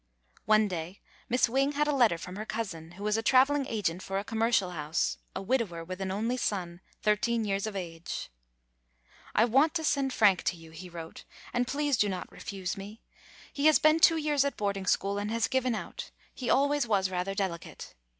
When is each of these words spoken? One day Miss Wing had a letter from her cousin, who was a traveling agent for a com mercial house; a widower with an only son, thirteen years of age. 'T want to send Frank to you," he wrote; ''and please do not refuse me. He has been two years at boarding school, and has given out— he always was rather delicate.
One 0.45 0.67
day 0.67 0.99
Miss 1.29 1.47
Wing 1.47 1.73
had 1.73 1.87
a 1.87 1.91
letter 1.93 2.17
from 2.17 2.35
her 2.35 2.43
cousin, 2.43 2.93
who 2.93 3.03
was 3.03 3.17
a 3.17 3.21
traveling 3.21 3.67
agent 3.67 4.01
for 4.01 4.17
a 4.17 4.23
com 4.23 4.39
mercial 4.39 4.71
house; 4.73 5.19
a 5.35 5.43
widower 5.43 5.83
with 5.83 6.01
an 6.01 6.09
only 6.09 6.37
son, 6.37 6.81
thirteen 7.03 7.45
years 7.45 7.67
of 7.67 7.75
age. 7.75 8.31
'T 9.37 9.45
want 9.45 9.75
to 9.75 9.83
send 9.83 10.11
Frank 10.11 10.41
to 10.45 10.55
you," 10.57 10.71
he 10.71 10.89
wrote; 10.89 11.23
''and 11.53 11.67
please 11.67 11.97
do 11.97 12.09
not 12.09 12.31
refuse 12.31 12.75
me. 12.75 13.03
He 13.53 13.67
has 13.67 13.77
been 13.77 13.99
two 13.99 14.17
years 14.17 14.43
at 14.43 14.57
boarding 14.57 14.87
school, 14.87 15.19
and 15.19 15.29
has 15.29 15.47
given 15.47 15.75
out— 15.75 16.09
he 16.33 16.49
always 16.49 16.87
was 16.87 17.11
rather 17.11 17.35
delicate. 17.35 17.93